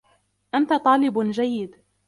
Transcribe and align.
أنت 0.55 0.73
طالب 0.77 1.19
جيد. 1.31 1.75